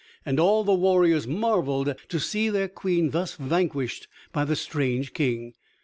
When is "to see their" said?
2.09-2.67